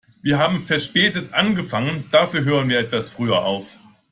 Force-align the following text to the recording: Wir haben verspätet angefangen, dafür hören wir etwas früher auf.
Wir 0.23 0.39
haben 0.39 0.63
verspätet 0.63 1.31
angefangen, 1.31 2.05
dafür 2.09 2.43
hören 2.43 2.69
wir 2.69 2.79
etwas 2.79 3.11
früher 3.11 3.45
auf. 3.45 3.77